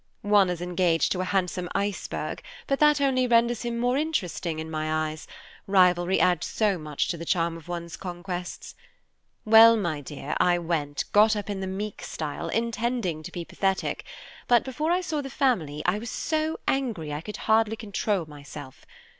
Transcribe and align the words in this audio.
One 0.23 0.49
is 0.49 0.61
engaged 0.61 1.11
to 1.11 1.21
a 1.21 1.25
handsome 1.25 1.69
iceberg, 1.75 2.41
but 2.65 2.79
that 2.79 2.99
only 2.99 3.27
renders 3.27 3.61
him 3.61 3.77
more 3.77 3.97
interesting 3.99 4.57
in 4.57 4.71
my 4.71 5.09
eyes, 5.11 5.27
rivalry 5.67 6.19
adds 6.19 6.47
so 6.47 6.79
much 6.79 7.07
to 7.09 7.17
the 7.17 7.23
charm 7.23 7.55
of 7.55 7.67
one's 7.67 7.97
conquests. 7.97 8.73
Well, 9.45 9.77
my 9.77 10.01
dear, 10.01 10.35
I 10.39 10.57
went, 10.57 11.03
got 11.11 11.35
up 11.35 11.51
in 11.51 11.59
the 11.59 11.67
meek 11.67 12.01
style, 12.01 12.49
intending 12.49 13.21
to 13.21 13.29
do 13.29 13.41
the 13.41 13.45
pathetic; 13.45 14.03
but 14.47 14.63
before 14.63 14.89
I 14.91 15.01
saw 15.01 15.21
the 15.21 15.29
family, 15.29 15.83
I 15.85 15.99
was 15.99 16.09
so 16.09 16.59
angry 16.67 17.13
I 17.13 17.21
could 17.21 17.37
hardly 17.37 17.75
control 17.75 18.25
myself. 18.25 18.87